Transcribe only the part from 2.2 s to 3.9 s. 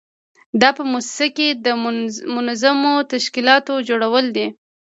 منظمو تشکیلاتو